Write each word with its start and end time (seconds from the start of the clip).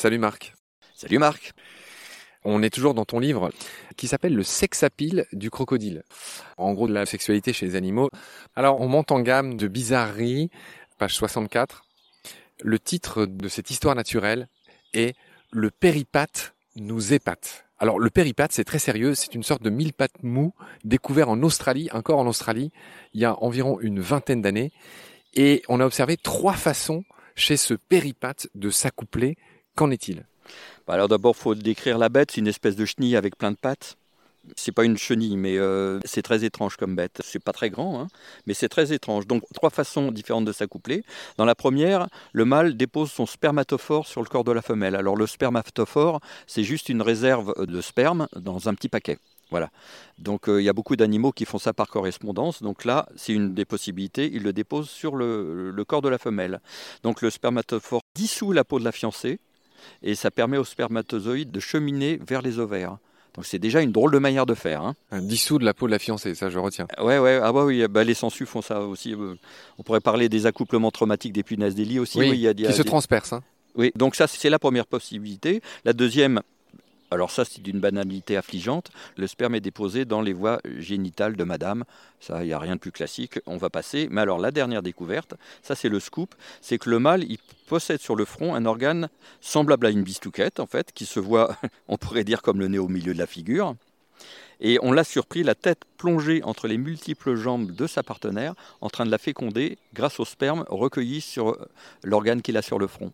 Salut 0.00 0.16
Marc. 0.16 0.54
Salut 0.94 1.18
Marc. 1.18 1.52
On 2.42 2.62
est 2.62 2.72
toujours 2.72 2.94
dans 2.94 3.04
ton 3.04 3.18
livre 3.18 3.50
qui 3.98 4.08
s'appelle 4.08 4.34
Le 4.34 4.42
sexapile 4.42 5.26
du 5.34 5.50
crocodile. 5.50 6.04
En 6.56 6.72
gros, 6.72 6.88
de 6.88 6.94
la 6.94 7.04
sexualité 7.04 7.52
chez 7.52 7.66
les 7.66 7.76
animaux. 7.76 8.08
Alors, 8.56 8.80
on 8.80 8.88
monte 8.88 9.12
en 9.12 9.20
gamme 9.20 9.58
de 9.58 9.68
bizarreries, 9.68 10.48
page 10.96 11.14
64. 11.16 11.82
Le 12.62 12.78
titre 12.78 13.26
de 13.26 13.46
cette 13.48 13.68
histoire 13.68 13.94
naturelle 13.94 14.48
est 14.94 15.14
Le 15.50 15.70
péripathe 15.70 16.54
nous 16.76 17.12
épate. 17.12 17.66
Alors, 17.78 17.98
le 17.98 18.08
péripathe, 18.08 18.52
c'est 18.52 18.64
très 18.64 18.78
sérieux. 18.78 19.14
C'est 19.14 19.34
une 19.34 19.42
sorte 19.42 19.62
de 19.62 19.68
mille 19.68 19.92
pattes 19.92 20.22
mou 20.22 20.54
découvert 20.82 21.28
en 21.28 21.42
Australie, 21.42 21.90
encore 21.92 22.20
en 22.20 22.26
Australie, 22.26 22.72
il 23.12 23.20
y 23.20 23.26
a 23.26 23.38
environ 23.42 23.78
une 23.80 24.00
vingtaine 24.00 24.40
d'années. 24.40 24.72
Et 25.34 25.62
on 25.68 25.78
a 25.78 25.84
observé 25.84 26.16
trois 26.16 26.54
façons 26.54 27.04
chez 27.34 27.58
ce 27.58 27.74
péripathe 27.74 28.48
de 28.54 28.70
s'accoupler 28.70 29.36
Qu'en 29.80 29.90
est-il 29.90 30.26
bah 30.86 30.92
Alors 30.92 31.08
d'abord, 31.08 31.34
faut 31.34 31.54
décrire 31.54 31.96
la 31.96 32.10
bête. 32.10 32.32
C'est 32.32 32.42
une 32.42 32.48
espèce 32.48 32.76
de 32.76 32.84
chenille 32.84 33.16
avec 33.16 33.38
plein 33.38 33.50
de 33.50 33.56
pattes. 33.56 33.96
C'est 34.54 34.72
pas 34.72 34.84
une 34.84 34.98
chenille, 34.98 35.38
mais 35.38 35.56
euh, 35.56 36.00
c'est 36.04 36.20
très 36.20 36.44
étrange 36.44 36.76
comme 36.76 36.94
bête. 36.94 37.22
C'est 37.24 37.42
pas 37.42 37.54
très 37.54 37.70
grand, 37.70 37.98
hein, 37.98 38.08
mais 38.44 38.52
c'est 38.52 38.68
très 38.68 38.92
étrange. 38.92 39.26
Donc 39.26 39.42
trois 39.54 39.70
façons 39.70 40.12
différentes 40.12 40.44
de 40.44 40.52
s'accoupler. 40.52 41.02
Dans 41.38 41.46
la 41.46 41.54
première, 41.54 42.08
le 42.34 42.44
mâle 42.44 42.76
dépose 42.76 43.10
son 43.10 43.24
spermatophore 43.24 44.06
sur 44.06 44.20
le 44.20 44.28
corps 44.28 44.44
de 44.44 44.52
la 44.52 44.60
femelle. 44.60 44.94
Alors 44.94 45.16
le 45.16 45.26
spermatophore, 45.26 46.20
c'est 46.46 46.62
juste 46.62 46.90
une 46.90 47.00
réserve 47.00 47.54
de 47.64 47.80
sperme 47.80 48.28
dans 48.36 48.68
un 48.68 48.74
petit 48.74 48.90
paquet. 48.90 49.16
Voilà. 49.48 49.70
Donc 50.18 50.50
euh, 50.50 50.60
il 50.60 50.64
y 50.66 50.68
a 50.68 50.74
beaucoup 50.74 50.96
d'animaux 50.96 51.32
qui 51.32 51.46
font 51.46 51.58
ça 51.58 51.72
par 51.72 51.88
correspondance. 51.88 52.62
Donc 52.62 52.84
là, 52.84 53.08
c'est 53.16 53.32
une 53.32 53.54
des 53.54 53.64
possibilités. 53.64 54.30
Il 54.30 54.42
le 54.42 54.52
dépose 54.52 54.90
sur 54.90 55.16
le 55.16 55.84
corps 55.88 56.02
de 56.02 56.10
la 56.10 56.18
femelle. 56.18 56.60
Donc 57.02 57.22
le 57.22 57.30
spermatophore 57.30 58.02
dissout 58.14 58.52
la 58.52 58.64
peau 58.64 58.78
de 58.78 58.84
la 58.84 58.92
fiancée 58.92 59.40
et 60.02 60.14
ça 60.14 60.30
permet 60.30 60.56
aux 60.56 60.64
spermatozoïdes 60.64 61.50
de 61.50 61.60
cheminer 61.60 62.18
vers 62.26 62.42
les 62.42 62.58
ovaires. 62.58 62.98
Donc 63.34 63.46
c'est 63.46 63.58
déjà 63.58 63.80
une 63.80 63.92
drôle 63.92 64.12
de 64.12 64.18
manière 64.18 64.46
de 64.46 64.54
faire. 64.54 64.82
Hein. 64.82 64.94
Un 65.10 65.22
dissous 65.22 65.58
de 65.58 65.64
la 65.64 65.72
peau 65.72 65.86
de 65.86 65.92
la 65.92 65.98
fiancée, 65.98 66.34
ça 66.34 66.50
je 66.50 66.58
retiens. 66.58 66.86
Ouais, 66.98 67.18
ouais, 67.18 67.40
ah 67.42 67.52
bah 67.52 67.64
oui, 67.64 67.86
bah 67.88 68.02
les 68.02 68.14
sangsues 68.14 68.46
font 68.46 68.62
ça 68.62 68.80
aussi. 68.82 69.14
Euh, 69.14 69.34
on 69.78 69.82
pourrait 69.82 70.00
parler 70.00 70.28
des 70.28 70.46
accouplements 70.46 70.90
traumatiques 70.90 71.32
des 71.32 71.42
punaises 71.42 71.74
des 71.74 71.84
lits 71.84 72.00
aussi. 72.00 72.18
Oui, 72.18 72.30
il 72.30 72.40
y 72.40 72.48
a, 72.48 72.54
qui 72.54 72.72
se 72.72 72.82
transpercent. 72.82 73.34
Hein. 73.34 73.42
Oui, 73.76 73.92
donc 73.94 74.16
ça 74.16 74.26
c'est 74.26 74.50
la 74.50 74.58
première 74.58 74.86
possibilité. 74.86 75.62
La 75.84 75.92
deuxième, 75.92 76.40
alors 77.10 77.30
ça, 77.30 77.44
c'est 77.44 77.60
d'une 77.60 77.80
banalité 77.80 78.36
affligeante. 78.36 78.90
Le 79.16 79.26
sperme 79.26 79.56
est 79.56 79.60
déposé 79.60 80.04
dans 80.04 80.20
les 80.20 80.32
voies 80.32 80.60
génitales 80.78 81.34
de 81.34 81.42
madame. 81.42 81.84
Ça, 82.20 82.44
il 82.44 82.46
n'y 82.46 82.52
a 82.52 82.58
rien 82.58 82.76
de 82.76 82.80
plus 82.80 82.92
classique. 82.92 83.40
On 83.46 83.56
va 83.56 83.68
passer. 83.68 84.06
Mais 84.10 84.20
alors, 84.20 84.38
la 84.38 84.52
dernière 84.52 84.82
découverte, 84.82 85.34
ça 85.62 85.74
c'est 85.74 85.88
le 85.88 85.98
scoop, 85.98 86.34
c'est 86.60 86.78
que 86.78 86.88
le 86.88 87.00
mâle, 87.00 87.24
il 87.24 87.38
possède 87.66 88.00
sur 88.00 88.14
le 88.14 88.24
front 88.24 88.54
un 88.54 88.64
organe 88.64 89.08
semblable 89.40 89.86
à 89.86 89.90
une 89.90 90.02
bistouquette, 90.02 90.60
en 90.60 90.66
fait, 90.66 90.92
qui 90.92 91.04
se 91.04 91.18
voit, 91.18 91.56
on 91.88 91.96
pourrait 91.96 92.24
dire, 92.24 92.42
comme 92.42 92.60
le 92.60 92.68
nez 92.68 92.78
au 92.78 92.88
milieu 92.88 93.12
de 93.12 93.18
la 93.18 93.26
figure. 93.26 93.74
Et 94.60 94.78
on 94.82 94.92
l'a 94.92 95.04
surpris, 95.04 95.42
la 95.42 95.54
tête 95.54 95.80
plongée 95.96 96.42
entre 96.44 96.68
les 96.68 96.76
multiples 96.76 97.34
jambes 97.34 97.72
de 97.72 97.86
sa 97.86 98.02
partenaire, 98.02 98.54
en 98.82 98.90
train 98.90 99.06
de 99.06 99.10
la 99.10 99.18
féconder 99.18 99.78
grâce 99.94 100.20
au 100.20 100.24
sperme 100.24 100.64
recueilli 100.68 101.22
sur 101.22 101.56
l'organe 102.04 102.42
qu'il 102.42 102.56
a 102.56 102.62
sur 102.62 102.78
le 102.78 102.86
front. 102.86 103.10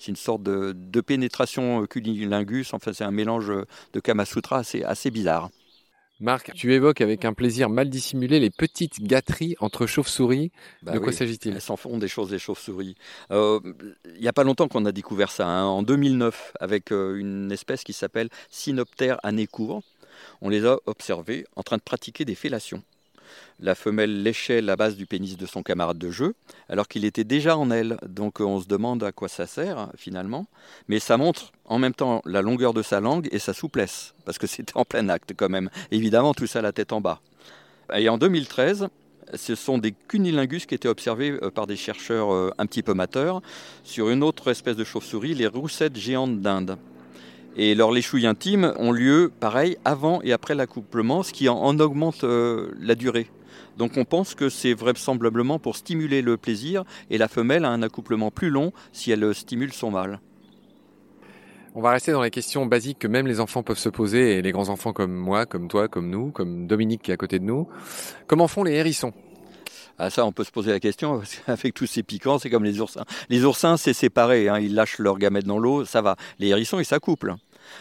C'est 0.00 0.08
une 0.08 0.16
sorte 0.16 0.42
de, 0.42 1.00
pénétration 1.00 1.86
cunilingus. 1.86 2.72
Enfin, 2.72 2.92
c'est 2.92 3.04
un 3.04 3.10
mélange 3.10 3.52
de 3.92 4.00
Kamasutra 4.00 4.58
assez, 4.58 4.82
assez 4.82 5.10
bizarre. 5.10 5.50
Marc, 6.20 6.52
tu 6.54 6.74
évoques 6.74 7.00
avec 7.00 7.24
un 7.24 7.32
plaisir 7.32 7.70
mal 7.70 7.88
dissimulé 7.88 8.40
les 8.40 8.50
petites 8.50 9.02
gâteries 9.02 9.56
entre 9.58 9.86
chauves-souris. 9.86 10.52
Bah 10.82 10.92
de 10.92 10.98
quoi 10.98 11.12
s'agit-il? 11.12 11.54
Elles 11.54 11.62
s'en 11.62 11.76
font 11.76 11.96
des 11.96 12.08
choses, 12.08 12.30
les 12.30 12.38
chauves-souris. 12.38 12.94
Euh, 13.30 13.58
il 14.14 14.20
n'y 14.20 14.28
a 14.28 14.32
pas 14.34 14.44
longtemps 14.44 14.68
qu'on 14.68 14.84
a 14.84 14.92
découvert 14.92 15.30
ça, 15.30 15.46
hein, 15.46 15.64
en 15.64 15.82
2009, 15.82 16.52
avec 16.60 16.92
euh, 16.92 17.16
une 17.16 17.50
espèce 17.50 17.84
qui 17.84 17.94
s'appelle 17.94 18.28
Synoptère 18.50 19.18
anécourt. 19.22 19.82
On 20.42 20.50
les 20.50 20.66
a 20.66 20.78
observées 20.84 21.46
en 21.56 21.62
train 21.62 21.78
de 21.78 21.82
pratiquer 21.82 22.26
des 22.26 22.34
fellations. 22.34 22.82
La 23.58 23.74
femelle 23.74 24.22
léchait 24.22 24.60
la 24.60 24.76
base 24.76 24.96
du 24.96 25.06
pénis 25.06 25.36
de 25.36 25.46
son 25.46 25.62
camarade 25.62 25.98
de 25.98 26.10
jeu, 26.10 26.34
alors 26.68 26.88
qu'il 26.88 27.04
était 27.04 27.24
déjà 27.24 27.56
en 27.56 27.70
elle. 27.70 27.96
Donc 28.06 28.40
on 28.40 28.60
se 28.60 28.66
demande 28.66 29.02
à 29.04 29.12
quoi 29.12 29.28
ça 29.28 29.46
sert 29.46 29.90
finalement. 29.96 30.46
Mais 30.88 30.98
ça 30.98 31.16
montre 31.16 31.52
en 31.64 31.78
même 31.78 31.94
temps 31.94 32.22
la 32.24 32.42
longueur 32.42 32.74
de 32.74 32.82
sa 32.82 33.00
langue 33.00 33.28
et 33.32 33.38
sa 33.38 33.52
souplesse, 33.52 34.14
parce 34.24 34.38
que 34.38 34.46
c'était 34.46 34.76
en 34.76 34.84
plein 34.84 35.08
acte 35.08 35.32
quand 35.36 35.48
même. 35.48 35.70
Évidemment, 35.90 36.34
tout 36.34 36.46
ça 36.46 36.62
la 36.62 36.72
tête 36.72 36.92
en 36.92 37.00
bas. 37.00 37.20
Et 37.94 38.08
en 38.08 38.18
2013, 38.18 38.88
Ce 39.34 39.54
sont 39.54 39.78
des 39.78 39.92
cunilingus 39.92 40.66
qui 40.66 40.74
étaient 40.74 40.88
observés 40.88 41.30
euh, 41.42 41.50
par 41.50 41.66
des 41.66 41.76
chercheurs 41.76 42.32
euh, 42.32 42.50
un 42.58 42.66
petit 42.66 42.82
peu 42.82 42.92
amateurs 42.92 43.42
sur 43.84 44.10
une 44.10 44.22
autre 44.24 44.50
espèce 44.50 44.76
de 44.76 44.84
chauve-souris, 44.84 45.34
les 45.34 45.46
roussettes 45.46 45.96
géantes 45.96 46.40
d'Inde. 46.40 46.78
Et 47.56 47.72
alors 47.72 47.92
les 47.92 48.04
intimes 48.24 48.72
ont 48.78 48.92
lieu, 48.92 49.32
pareil, 49.40 49.76
avant 49.84 50.22
et 50.22 50.32
après 50.32 50.54
l'accouplement, 50.54 51.22
ce 51.22 51.32
qui 51.32 51.48
en, 51.48 51.78
augmente 51.78 52.24
euh, 52.24 52.70
la 52.80 52.94
durée. 52.94 53.28
Donc 53.76 53.96
on 53.96 54.04
pense 54.04 54.34
que 54.34 54.48
c'est 54.48 54.74
vraisemblablement 54.74 55.58
pour 55.58 55.76
stimuler 55.76 56.22
le 56.22 56.36
plaisir 56.36 56.84
et 57.10 57.18
la 57.18 57.28
femelle 57.28 57.64
a 57.64 57.70
un 57.70 57.82
accouplement 57.82 58.30
plus 58.30 58.50
long 58.50 58.72
si 58.92 59.10
elle 59.10 59.34
stimule 59.34 59.72
son 59.72 59.90
mâle. 59.90 60.20
On 61.74 61.80
va 61.80 61.90
rester 61.90 62.10
dans 62.10 62.22
les 62.22 62.30
questions 62.30 62.66
basiques 62.66 62.98
que 62.98 63.06
même 63.06 63.28
les 63.28 63.38
enfants 63.38 63.62
peuvent 63.62 63.78
se 63.78 63.88
poser 63.88 64.38
et 64.38 64.42
les 64.42 64.50
grands 64.50 64.70
enfants 64.70 64.92
comme 64.92 65.14
moi, 65.14 65.46
comme 65.46 65.68
toi, 65.68 65.86
comme 65.86 66.10
nous, 66.10 66.32
comme 66.32 66.66
Dominique 66.66 67.02
qui 67.02 67.10
est 67.12 67.14
à 67.14 67.16
côté 67.16 67.38
de 67.38 67.44
nous. 67.44 67.68
Comment 68.26 68.48
font 68.48 68.64
les 68.64 68.72
hérissons? 68.72 69.12
Ah 70.00 70.10
ça, 70.10 70.24
on 70.24 70.32
peut 70.32 70.44
se 70.44 70.50
poser 70.50 70.70
la 70.70 70.80
question, 70.80 71.18
parce 71.18 71.36
qu'avec 71.36 71.74
tous 71.74 71.86
ces 71.86 72.02
piquants, 72.02 72.38
c'est 72.38 72.50
comme 72.50 72.64
les 72.64 72.80
oursins. 72.80 73.04
Les 73.28 73.44
oursins, 73.44 73.76
c'est 73.76 73.92
séparé, 73.92 74.48
hein, 74.48 74.58
ils 74.58 74.74
lâchent 74.74 74.98
leurs 74.98 75.18
gamètes 75.18 75.46
dans 75.46 75.58
l'eau, 75.58 75.84
ça 75.84 76.02
va. 76.02 76.16
Les 76.38 76.48
hérissons, 76.48 76.78
ils 76.78 76.84
s'accouplent. 76.84 77.34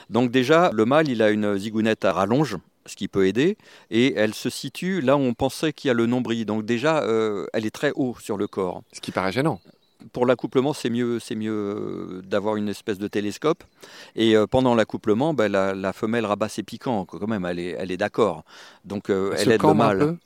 Donc 0.09 0.31
déjà, 0.31 0.71
le 0.73 0.85
mâle, 0.85 1.07
il 1.07 1.21
a 1.21 1.31
une 1.31 1.57
zigounette 1.57 2.05
à 2.05 2.13
rallonge, 2.13 2.57
ce 2.85 2.95
qui 2.95 3.07
peut 3.07 3.27
aider, 3.27 3.57
et 3.89 4.13
elle 4.15 4.33
se 4.33 4.49
situe 4.49 5.01
là 5.01 5.17
où 5.17 5.21
on 5.21 5.33
pensait 5.33 5.73
qu'il 5.73 5.87
y 5.87 5.91
a 5.91 5.93
le 5.93 6.05
nombril. 6.05 6.45
Donc 6.45 6.65
déjà, 6.65 7.03
euh, 7.03 7.47
elle 7.53 7.65
est 7.65 7.73
très 7.73 7.91
haut 7.95 8.15
sur 8.19 8.37
le 8.37 8.47
corps. 8.47 8.83
Ce 8.93 9.01
qui 9.01 9.11
paraît 9.11 9.31
gênant 9.31 9.59
pour 10.13 10.25
l'accouplement, 10.25 10.73
c'est 10.73 10.89
mieux, 10.89 11.19
c'est 11.19 11.35
mieux 11.35 11.51
euh, 11.51 12.21
d'avoir 12.23 12.55
une 12.55 12.69
espèce 12.69 12.97
de 12.97 13.07
télescope. 13.07 13.63
Et 14.15 14.35
euh, 14.35 14.47
pendant 14.47 14.75
l'accouplement, 14.75 15.33
ben, 15.33 15.51
la, 15.51 15.93
femelle 15.93 16.25
rabat 16.25 16.49
ses 16.49 16.63
piquants 16.63 17.05
quand 17.05 17.27
même. 17.27 17.45
Elle 17.45 17.59
est, 17.59 17.75
elle 17.77 17.91
est 17.91 17.97
d'accord. 17.97 18.43
Donc 18.85 19.09
euh, 19.09 19.33
elle, 19.37 19.51
aide 19.51 19.63
le 19.63 19.73
mâle. 19.73 20.17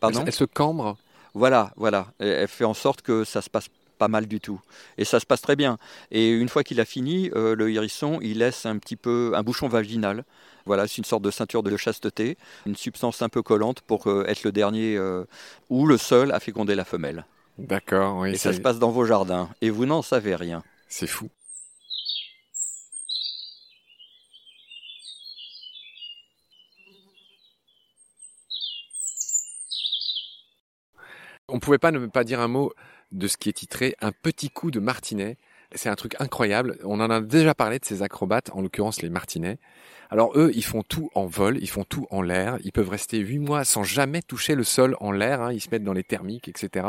Pardon? 0.00 0.24
Elle, 0.26 0.32
se 0.32 0.44
cambre? 0.44 0.96
Voilà, 1.34 1.72
voilà. 1.76 2.08
Elle, 2.18 2.48
fait 2.48 2.64
en 2.64 2.74
sorte 2.74 3.02
que 3.02 3.24
ça 3.24 3.42
se 3.42 3.50
passe 3.50 3.68
pas 3.98 4.08
mal 4.08 4.26
du 4.26 4.40
tout. 4.40 4.60
Et 4.98 5.04
ça 5.04 5.20
se 5.20 5.26
passe 5.26 5.40
très 5.40 5.56
bien. 5.56 5.78
Et 6.10 6.30
une 6.30 6.48
fois 6.48 6.64
qu'il 6.64 6.80
a 6.80 6.84
fini, 6.84 7.30
le 7.34 7.70
hérisson, 7.70 8.18
il 8.22 8.38
laisse 8.38 8.66
un 8.66 8.78
petit 8.78 8.96
peu 8.96 9.32
un 9.34 9.42
bouchon 9.42 9.68
vaginal. 9.68 10.24
Voilà, 10.66 10.88
c'est 10.88 10.98
une 10.98 11.04
sorte 11.04 11.22
de 11.22 11.30
ceinture 11.30 11.62
de 11.62 11.76
chasteté, 11.76 12.36
une 12.66 12.76
substance 12.76 13.22
un 13.22 13.28
peu 13.28 13.42
collante 13.42 13.82
pour 13.82 14.06
être 14.26 14.44
le 14.44 14.52
dernier 14.52 14.98
ou 15.70 15.86
le 15.86 15.96
seul 15.96 16.32
à 16.32 16.40
féconder 16.40 16.74
la 16.74 16.84
femelle. 16.84 17.24
D'accord, 17.58 18.16
oui. 18.18 18.32
Et 18.32 18.36
ça 18.36 18.52
se 18.52 18.60
passe 18.60 18.78
dans 18.78 18.90
vos 18.90 19.04
jardins. 19.04 19.48
Et 19.60 19.70
vous 19.70 19.86
n'en 19.86 20.02
savez 20.02 20.34
rien. 20.34 20.62
C'est 20.88 21.06
fou. 21.06 21.28
On 31.54 31.60
pouvait 31.60 31.78
pas 31.78 31.92
ne 31.92 32.04
pas 32.08 32.24
dire 32.24 32.40
un 32.40 32.48
mot 32.48 32.72
de 33.12 33.28
ce 33.28 33.36
qui 33.36 33.48
est 33.48 33.52
titré 33.52 33.94
Un 34.00 34.10
petit 34.10 34.50
coup 34.50 34.72
de 34.72 34.80
martinet. 34.80 35.36
C'est 35.72 35.88
un 35.88 35.94
truc 35.94 36.16
incroyable. 36.18 36.78
On 36.82 36.98
en 36.98 37.08
a 37.08 37.20
déjà 37.20 37.54
parlé 37.54 37.78
de 37.78 37.84
ces 37.84 38.02
acrobates, 38.02 38.50
en 38.54 38.60
l'occurrence 38.60 39.02
les 39.02 39.08
martinets. 39.08 39.58
Alors 40.10 40.36
eux, 40.36 40.50
ils 40.56 40.64
font 40.64 40.82
tout 40.82 41.10
en 41.14 41.26
vol, 41.26 41.58
ils 41.60 41.70
font 41.70 41.84
tout 41.84 42.08
en 42.10 42.22
l'air. 42.22 42.58
Ils 42.64 42.72
peuvent 42.72 42.88
rester 42.88 43.18
huit 43.18 43.38
mois 43.38 43.62
sans 43.62 43.84
jamais 43.84 44.20
toucher 44.20 44.56
le 44.56 44.64
sol 44.64 44.96
en 44.98 45.12
l'air. 45.12 45.42
Hein. 45.42 45.52
Ils 45.52 45.60
se 45.60 45.68
mettent 45.70 45.84
dans 45.84 45.92
les 45.92 46.02
thermiques, 46.02 46.48
etc. 46.48 46.88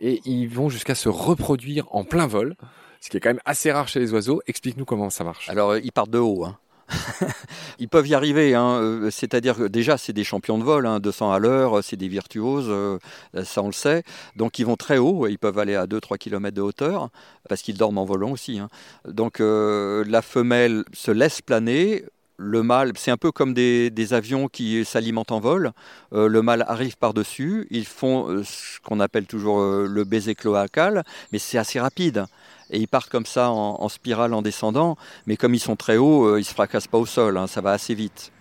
Et 0.00 0.20
ils 0.24 0.48
vont 0.48 0.68
jusqu'à 0.68 0.96
se 0.96 1.08
reproduire 1.08 1.86
en 1.94 2.02
plein 2.02 2.26
vol, 2.26 2.56
ce 3.00 3.08
qui 3.08 3.18
est 3.18 3.20
quand 3.20 3.30
même 3.30 3.40
assez 3.44 3.70
rare 3.70 3.86
chez 3.86 4.00
les 4.00 4.12
oiseaux. 4.12 4.42
Explique-nous 4.48 4.84
comment 4.84 5.10
ça 5.10 5.22
marche. 5.22 5.48
Alors 5.48 5.76
ils 5.76 5.92
partent 5.92 6.10
de 6.10 6.18
haut. 6.18 6.44
Hein. 6.44 6.58
Ils 7.78 7.88
peuvent 7.88 8.06
y 8.06 8.14
arriver, 8.14 8.54
hein. 8.54 8.78
Euh, 8.80 9.10
c'est-à-dire 9.10 9.56
que 9.56 9.64
déjà 9.64 9.98
c'est 9.98 10.12
des 10.12 10.24
champions 10.24 10.58
de 10.58 10.64
vol, 10.64 10.88
200 11.00 11.32
à 11.32 11.38
l'heure, 11.38 11.82
c'est 11.82 11.96
des 11.96 12.08
virtuoses, 12.08 12.68
euh, 12.68 12.98
ça 13.44 13.62
on 13.62 13.66
le 13.66 13.72
sait. 13.72 14.02
Donc 14.36 14.58
ils 14.58 14.66
vont 14.66 14.76
très 14.76 14.98
haut, 14.98 15.26
ils 15.26 15.38
peuvent 15.38 15.58
aller 15.58 15.74
à 15.74 15.86
2-3 15.86 16.18
km 16.18 16.54
de 16.54 16.62
hauteur, 16.62 17.08
parce 17.48 17.62
qu'ils 17.62 17.76
dorment 17.76 17.98
en 17.98 18.04
volant 18.04 18.30
aussi. 18.30 18.60
Donc 19.06 19.40
euh, 19.40 20.04
la 20.06 20.22
femelle 20.22 20.84
se 20.92 21.10
laisse 21.10 21.40
planer, 21.40 22.04
le 22.42 22.62
mâle, 22.62 22.92
c'est 22.96 23.10
un 23.10 23.16
peu 23.16 23.30
comme 23.30 23.54
des, 23.54 24.12
avions 24.12 24.48
qui 24.48 24.84
s'alimentent 24.84 25.32
en 25.32 25.40
vol. 25.40 25.72
Euh, 26.12 26.26
le 26.26 26.42
mâle 26.42 26.64
arrive 26.66 26.96
par-dessus. 26.96 27.66
Ils 27.70 27.86
font 27.86 28.28
euh, 28.28 28.42
ce 28.42 28.80
qu'on 28.80 29.00
appelle 29.00 29.26
toujours 29.26 29.60
euh, 29.60 29.86
le 29.88 30.04
baiser 30.04 30.34
cloacal, 30.34 31.04
mais 31.32 31.38
c'est 31.38 31.58
assez 31.58 31.80
rapide. 31.80 32.26
Et 32.72 32.78
ils 32.78 32.88
partent 32.88 33.10
comme 33.10 33.26
ça 33.26 33.50
en, 33.50 33.88
spirale 33.88 34.34
en 34.34 34.42
descendant. 34.42 34.96
Mais 35.26 35.36
comme 35.36 35.54
ils 35.54 35.60
sont 35.60 35.76
très 35.76 35.98
hauts, 35.98 36.36
ils 36.36 36.40
ne 36.40 36.44
se 36.44 36.54
fracassent 36.54 36.88
pas 36.88 36.98
au 36.98 37.06
sol. 37.06 37.36
Hein, 37.36 37.46
ça 37.46 37.60
va 37.60 37.70
assez 37.72 37.94
vite. 37.94 38.32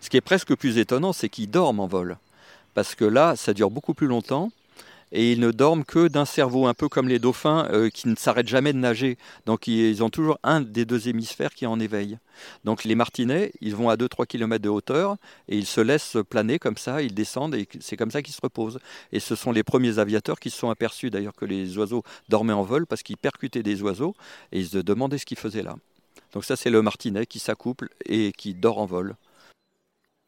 Ce 0.00 0.10
qui 0.10 0.16
est 0.16 0.20
presque 0.20 0.54
plus 0.54 0.78
étonnant, 0.78 1.12
c'est 1.12 1.28
qu'ils 1.28 1.50
dorment 1.50 1.80
en 1.80 1.86
vol. 1.86 2.18
Parce 2.74 2.94
que 2.94 3.04
là, 3.04 3.36
ça 3.36 3.54
dure 3.54 3.70
beaucoup 3.70 3.94
plus 3.94 4.06
longtemps 4.06 4.50
et 5.12 5.32
ils 5.32 5.40
ne 5.40 5.50
dorment 5.50 5.84
que 5.84 6.08
d'un 6.08 6.24
cerveau, 6.24 6.66
un 6.66 6.74
peu 6.74 6.88
comme 6.88 7.08
les 7.08 7.18
dauphins 7.18 7.68
euh, 7.70 7.88
qui 7.90 8.08
ne 8.08 8.16
s'arrêtent 8.16 8.48
jamais 8.48 8.72
de 8.72 8.78
nager. 8.78 9.18
Donc 9.46 9.66
ils 9.66 10.02
ont 10.02 10.10
toujours 10.10 10.38
un 10.42 10.60
des 10.60 10.84
deux 10.84 11.08
hémisphères 11.08 11.54
qui 11.54 11.66
en 11.66 11.78
éveil. 11.80 12.18
Donc 12.64 12.84
les 12.84 12.94
martinets, 12.94 13.52
ils 13.60 13.74
vont 13.74 13.88
à 13.88 13.96
2-3 13.96 14.26
km 14.26 14.62
de 14.62 14.68
hauteur 14.68 15.16
et 15.48 15.56
ils 15.56 15.66
se 15.66 15.80
laissent 15.80 16.16
planer 16.28 16.58
comme 16.58 16.76
ça, 16.76 17.02
ils 17.02 17.14
descendent 17.14 17.54
et 17.54 17.68
c'est 17.80 17.96
comme 17.96 18.10
ça 18.10 18.22
qu'ils 18.22 18.34
se 18.34 18.40
reposent. 18.42 18.78
Et 19.12 19.20
ce 19.20 19.34
sont 19.34 19.52
les 19.52 19.62
premiers 19.62 19.98
aviateurs 19.98 20.40
qui 20.40 20.50
se 20.50 20.58
sont 20.58 20.70
aperçus 20.70 21.10
d'ailleurs 21.10 21.34
que 21.34 21.44
les 21.44 21.78
oiseaux 21.78 22.02
dormaient 22.28 22.52
en 22.52 22.62
vol 22.62 22.86
parce 22.86 23.02
qu'ils 23.02 23.16
percutaient 23.16 23.62
des 23.62 23.82
oiseaux 23.82 24.14
et 24.52 24.60
ils 24.60 24.68
se 24.68 24.78
demandaient 24.78 25.18
ce 25.18 25.26
qu'ils 25.26 25.38
faisaient 25.38 25.62
là. 25.62 25.76
Donc 26.32 26.44
ça 26.44 26.56
c'est 26.56 26.70
le 26.70 26.82
martinet 26.82 27.26
qui 27.26 27.38
s'accouple 27.38 27.88
et 28.04 28.32
qui 28.32 28.54
dort 28.54 28.78
en 28.78 28.86
vol. 28.86 29.16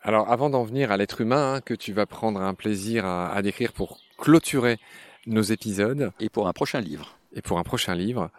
Alors 0.02 0.30
avant 0.30 0.50
d'en 0.50 0.64
venir 0.64 0.92
à 0.92 0.96
l'être 0.96 1.20
humain 1.20 1.54
hein, 1.54 1.60
que 1.60 1.74
tu 1.74 1.92
vas 1.92 2.06
prendre 2.06 2.40
un 2.40 2.54
plaisir 2.54 3.04
à 3.04 3.40
décrire 3.42 3.72
pour 3.72 3.98
clôturer 4.16 4.78
nos 5.28 5.42
épisodes. 5.42 6.12
Et 6.20 6.28
pour 6.28 6.48
un 6.48 6.52
prochain 6.52 6.80
livre. 6.80 7.16
Et 7.34 7.42
pour 7.42 7.58
un 7.58 7.62
prochain 7.62 7.94
livre. 7.94 8.30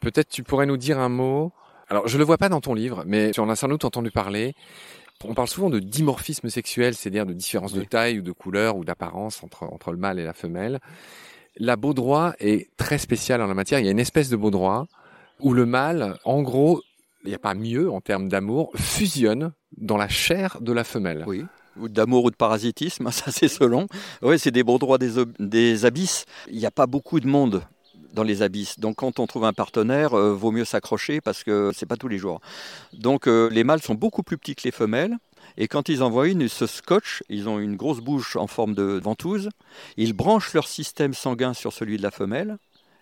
Peut-être 0.00 0.28
tu 0.28 0.42
pourrais 0.42 0.66
nous 0.66 0.76
dire 0.76 0.98
un 0.98 1.08
mot. 1.08 1.52
Alors, 1.88 2.08
je 2.08 2.18
le 2.18 2.24
vois 2.24 2.38
pas 2.38 2.48
dans 2.48 2.60
ton 2.60 2.74
livre, 2.74 3.04
mais 3.06 3.30
tu 3.30 3.40
en 3.40 3.48
as 3.48 3.56
sans 3.56 3.68
doute 3.68 3.84
entendu 3.84 4.10
parler. 4.10 4.54
On 5.24 5.34
parle 5.34 5.48
souvent 5.48 5.70
de 5.70 5.78
dimorphisme 5.78 6.48
sexuel, 6.48 6.94
c'est-à-dire 6.94 7.26
de 7.26 7.32
différence 7.32 7.72
de 7.72 7.82
taille 7.82 8.18
ou 8.18 8.22
de 8.22 8.32
couleur 8.32 8.76
ou 8.76 8.84
d'apparence 8.84 9.42
entre, 9.42 9.64
entre 9.64 9.92
le 9.92 9.98
mâle 9.98 10.18
et 10.18 10.24
la 10.24 10.34
femelle. 10.34 10.80
La 11.56 11.76
baudroie 11.76 12.34
est 12.38 12.68
très 12.76 12.98
spéciale 12.98 13.42
en 13.42 13.46
la 13.46 13.54
matière. 13.54 13.80
Il 13.80 13.86
y 13.86 13.88
a 13.88 13.92
une 13.92 13.98
espèce 13.98 14.28
de 14.28 14.36
baudroie 14.36 14.86
où 15.40 15.54
le 15.54 15.66
mâle, 15.66 16.18
en 16.24 16.42
gros, 16.42 16.82
il 17.24 17.28
n'y 17.28 17.34
a 17.34 17.38
pas 17.38 17.54
mieux 17.54 17.90
en 17.90 18.00
termes 18.00 18.28
d'amour, 18.28 18.72
fusionne 18.76 19.52
dans 19.76 19.96
la 19.96 20.08
chair 20.08 20.58
de 20.60 20.72
la 20.72 20.84
femelle. 20.84 21.24
Oui 21.26 21.44
d'amour 21.86 22.24
ou 22.24 22.30
de 22.32 22.36
parasitisme, 22.36 23.08
ça 23.12 23.30
c'est 23.30 23.46
selon. 23.46 23.86
Oui, 24.20 24.36
c'est 24.38 24.50
des 24.50 24.64
droits 24.64 24.98
des, 24.98 25.12
des 25.38 25.84
abysses. 25.84 26.24
Il 26.50 26.58
n'y 26.58 26.66
a 26.66 26.72
pas 26.72 26.86
beaucoup 26.86 27.20
de 27.20 27.28
monde 27.28 27.62
dans 28.12 28.22
les 28.22 28.42
abysses. 28.42 28.78
Donc 28.80 28.96
quand 28.96 29.20
on 29.20 29.26
trouve 29.26 29.44
un 29.44 29.52
partenaire, 29.52 30.14
euh, 30.14 30.32
vaut 30.32 30.50
mieux 30.50 30.64
s'accrocher 30.64 31.20
parce 31.20 31.44
que 31.44 31.70
c'est 31.74 31.86
pas 31.86 31.96
tous 31.96 32.08
les 32.08 32.18
jours. 32.18 32.40
Donc 32.92 33.28
euh, 33.28 33.48
les 33.50 33.64
mâles 33.64 33.82
sont 33.82 33.94
beaucoup 33.94 34.22
plus 34.22 34.38
petits 34.38 34.54
que 34.54 34.62
les 34.64 34.72
femelles. 34.72 35.16
Et 35.56 35.66
quand 35.66 35.88
ils 35.88 36.02
en 36.02 36.10
voient 36.10 36.28
une, 36.28 36.40
ils 36.40 36.50
se 36.50 36.66
scotchent, 36.66 37.22
ils 37.28 37.48
ont 37.48 37.58
une 37.58 37.76
grosse 37.76 38.00
bouche 38.00 38.36
en 38.36 38.46
forme 38.46 38.74
de 38.74 39.00
ventouse, 39.02 39.48
ils 39.96 40.12
branchent 40.12 40.52
leur 40.52 40.68
système 40.68 41.14
sanguin 41.14 41.52
sur 41.52 41.72
celui 41.72 41.96
de 41.96 42.02
la 42.02 42.10
femelle, 42.10 42.58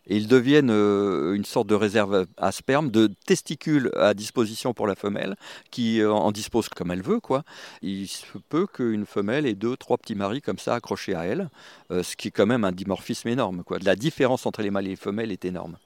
et 0.06 0.16
ils 0.16 0.28
deviennent 0.28 0.70
euh, 0.70 1.34
une 1.34 1.44
sorte 1.44 1.66
de 1.66 1.74
réserve 1.74 2.26
à 2.36 2.52
sperme, 2.52 2.90
de 2.90 3.10
testicules 3.26 3.90
à 3.96 4.14
disposition 4.14 4.74
pour 4.74 4.86
la 4.86 4.94
femelle, 4.94 5.36
qui 5.70 6.00
euh, 6.00 6.12
en 6.12 6.32
dispose 6.32 6.68
comme 6.68 6.90
elle 6.90 7.02
veut. 7.02 7.20
Quoi. 7.20 7.44
Il 7.82 8.06
se 8.06 8.38
peut 8.48 8.66
qu'une 8.66 9.06
femelle 9.06 9.46
ait 9.46 9.54
deux, 9.54 9.76
trois 9.76 9.98
petits 9.98 10.14
maris 10.14 10.40
comme 10.40 10.58
ça 10.58 10.74
accrochés 10.74 11.14
à 11.14 11.24
elle, 11.24 11.48
euh, 11.90 12.02
ce 12.02 12.16
qui 12.16 12.28
est 12.28 12.32
quand 12.32 12.46
même 12.46 12.64
un 12.64 12.72
dimorphisme 12.72 13.28
énorme. 13.28 13.64
Quoi. 13.64 13.78
La 13.82 13.96
différence 13.96 14.46
entre 14.46 14.62
les 14.62 14.70
mâles 14.70 14.86
et 14.86 14.90
les 14.90 14.96
femelles 14.96 15.32
est 15.32 15.44
énorme. 15.44 15.76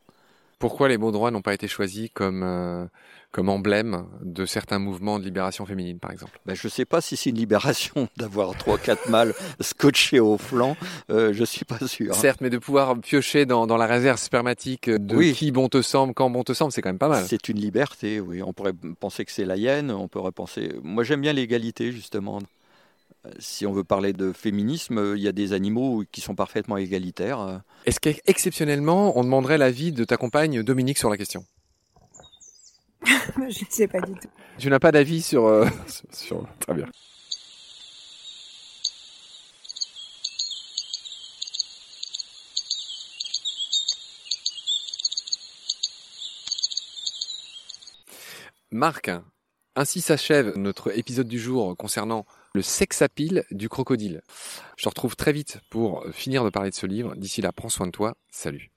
Pourquoi 0.61 0.89
les 0.89 0.99
beaux 0.99 1.11
droits 1.11 1.31
n'ont 1.31 1.41
pas 1.41 1.55
été 1.55 1.67
choisis 1.67 2.11
comme, 2.13 2.43
euh, 2.45 2.85
comme 3.33 3.49
emblème 3.49 4.05
de 4.21 4.45
certains 4.45 4.79
mouvements 4.79 5.19
de 5.19 5.25
libération 5.25 5.65
féminine, 5.65 5.99
par 5.99 6.13
exemple? 6.13 6.39
Ben, 6.45 6.55
Je 6.55 6.67
ne 6.67 6.71
sais 6.71 6.85
pas 6.85 7.01
si 7.01 7.17
c'est 7.17 7.31
une 7.31 7.39
libération 7.39 8.09
d'avoir 8.19 8.55
trois, 8.59 8.77
quatre 8.77 9.09
mâles 9.09 9.33
scotchés 9.61 10.21
au 10.21 10.37
flanc. 10.37 10.77
Euh, 11.11 11.33
je 11.33 11.41
ne 11.41 11.45
suis 11.47 11.65
pas 11.65 11.79
sûr. 11.87 12.15
Certes, 12.15 12.43
mais 12.43 12.51
de 12.51 12.59
pouvoir 12.59 12.97
piocher 13.01 13.47
dans, 13.47 13.67
dans 13.67 13.79
la 13.79 13.87
réserve 13.87 14.19
spermatique 14.19 14.91
de 14.91 15.33
qui 15.33 15.51
bon 15.51 15.71
te 15.71 15.81
semble, 15.81 16.13
quand 16.13 16.29
bon 16.29 16.45
te 16.45 16.53
semble, 16.53 16.73
c'est 16.73 16.83
quand 16.83 16.91
même 16.91 16.99
pas 16.99 17.09
mal. 17.09 17.25
C'est 17.27 17.49
une 17.49 17.59
liberté, 17.59 18.21
oui. 18.21 18.43
On 18.43 18.53
pourrait 18.53 18.75
penser 19.01 19.25
que 19.25 19.33
c'est 19.33 19.47
la 19.47 19.57
hyène, 19.57 19.91
on 19.91 20.09
pourrait 20.09 20.31
penser... 20.31 20.75
Moi, 20.83 21.05
j'aime 21.05 21.23
bien 21.23 21.33
l'égalité, 21.33 21.91
justement 21.91 22.39
si 23.39 23.67
on 23.67 23.73
veut 23.73 23.85
parler 23.85 24.13
de 24.13 24.33
féminisme, 24.33 25.15
il 25.17 25.23
y 25.23 25.29
a 25.29 25.33
des 25.33 25.53
animaux 25.53 26.05
qui 26.11 26.21
sont 26.21 26.35
parfaitement 26.35 26.77
égalitaires. 26.77 27.63
Est-ce 27.87 28.01
qu'exceptionnellement, 28.01 29.19
on 29.19 29.25
demanderait 29.25 29.59
l'avis 29.59 29.93
de 29.93 30.05
ta 30.05 30.17
compagne 30.17 30.63
Dominique 30.63 30.99
sur 30.99 31.11
la 31.11 31.17
question? 31.17 31.45
Je 33.05 33.45
ne 33.45 33.71
sais 33.71 33.89
pas 33.89 34.01
du 34.01 34.13
tout. 34.13 34.29
Tu 34.59 34.69
n'as 34.69 34.79
pas 34.79 34.93
d'avis 34.93 35.23
sur, 35.23 35.47
euh, 35.47 35.67
sur... 36.13 36.47
Très 36.61 36.75
bien. 36.75 36.87
Marc, 48.73 49.11
ainsi 49.75 50.01
s'achève 50.01 50.57
notre 50.57 50.97
épisode 50.97 51.27
du 51.27 51.41
jour 51.41 51.77
concernant 51.77 52.25
le 52.55 52.63
sexapile 52.63 53.45
du 53.51 53.69
crocodile. 53.69 54.23
Je 54.77 54.85
te 54.85 54.89
retrouve 54.89 55.17
très 55.17 55.33
vite 55.33 55.61
pour 55.71 56.05
finir 56.13 56.45
de 56.45 56.51
parler 56.51 56.71
de 56.71 56.75
ce 56.75 56.87
livre. 56.87 57.15
D'ici 57.17 57.43
là, 57.43 57.53
prends 57.53 57.69
soin 57.69 57.87
de 57.87 57.93
toi. 57.93 58.15
Salut. 58.31 58.71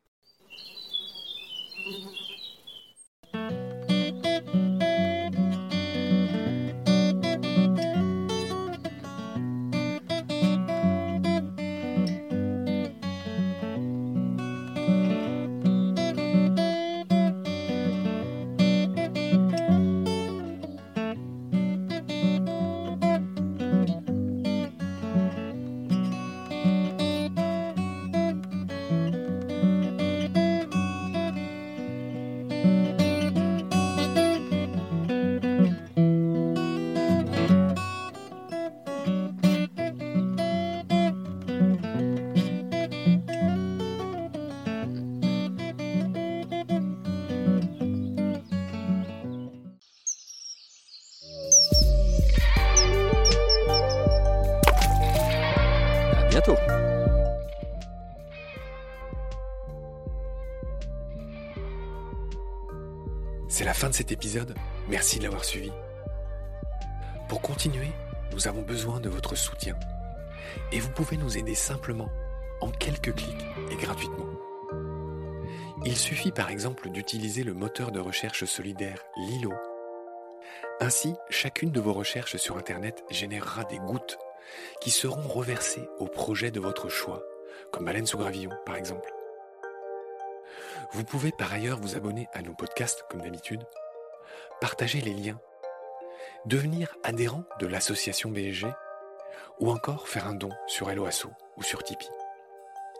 C'est 63.49 63.65
la 63.65 63.75
fin 63.75 63.89
de 63.89 63.93
cet 63.93 64.11
épisode. 64.11 64.55
Merci 64.89 65.19
de 65.19 65.25
l'avoir 65.25 65.45
suivi. 65.45 65.71
Pour 67.29 67.39
continuer, 67.39 67.91
nous 68.31 68.47
avons 68.47 68.63
besoin 68.63 68.99
de 68.99 69.09
votre 69.09 69.35
soutien. 69.35 69.77
Et 70.71 70.79
vous 70.79 70.89
pouvez 70.89 71.17
nous 71.17 71.37
aider 71.37 71.53
simplement, 71.53 72.09
en 72.61 72.71
quelques 72.71 73.13
clics 73.13 73.45
et 73.69 73.75
gratuitement. 73.75 74.25
Il 75.85 75.95
suffit 75.95 76.31
par 76.31 76.49
exemple 76.49 76.89
d'utiliser 76.89 77.43
le 77.43 77.53
moteur 77.53 77.91
de 77.91 77.99
recherche 77.99 78.45
solidaire 78.45 79.03
Lilo. 79.17 79.53
Ainsi, 80.81 81.13
chacune 81.29 81.69
de 81.69 81.79
vos 81.79 81.93
recherches 81.93 82.37
sur 82.37 82.57
Internet 82.57 83.03
générera 83.11 83.65
des 83.65 83.77
gouttes 83.77 84.17
qui 84.81 84.91
seront 84.91 85.27
reversées 85.27 85.87
au 85.99 86.05
projet 86.05 86.51
de 86.51 86.59
votre 86.59 86.89
choix, 86.89 87.23
comme 87.71 87.85
Baleine 87.85 88.05
sous 88.05 88.17
gravillon 88.17 88.51
par 88.65 88.75
exemple. 88.75 89.11
Vous 90.91 91.03
pouvez 91.03 91.31
par 91.31 91.51
ailleurs 91.51 91.79
vous 91.79 91.95
abonner 91.95 92.27
à 92.33 92.41
nos 92.41 92.53
podcasts 92.53 93.03
comme 93.09 93.21
d'habitude, 93.21 93.63
partager 94.61 95.01
les 95.01 95.13
liens, 95.13 95.39
devenir 96.45 96.95
adhérent 97.03 97.43
de 97.59 97.67
l'association 97.67 98.29
BSG 98.29 98.67
ou 99.59 99.71
encore 99.71 100.07
faire 100.07 100.27
un 100.27 100.35
don 100.35 100.49
sur 100.67 100.89
Helloasso 100.89 101.29
ou 101.57 101.63
sur 101.63 101.83
Tipeee. 101.83 102.09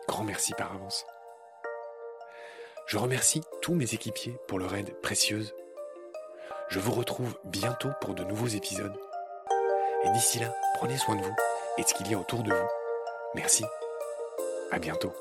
Grand 0.08 0.24
merci 0.24 0.52
par 0.54 0.72
avance. 0.72 1.06
Je 2.86 2.98
remercie 2.98 3.42
tous 3.62 3.74
mes 3.74 3.94
équipiers 3.94 4.36
pour 4.46 4.58
leur 4.58 4.74
aide 4.74 4.94
précieuse. 5.00 5.54
Je 6.68 6.78
vous 6.78 6.92
retrouve 6.92 7.38
bientôt 7.44 7.90
pour 8.00 8.14
de 8.14 8.24
nouveaux 8.24 8.48
épisodes. 8.48 8.96
Et 10.04 10.10
d'ici 10.10 10.38
là, 10.38 10.54
prenez 10.76 10.96
soin 10.96 11.16
de 11.16 11.22
vous 11.22 11.34
et 11.78 11.82
de 11.82 11.88
ce 11.88 11.94
qu'il 11.94 12.10
y 12.10 12.14
a 12.14 12.18
autour 12.18 12.42
de 12.42 12.52
vous. 12.52 12.68
Merci. 13.34 13.64
À 14.70 14.78
bientôt. 14.78 15.12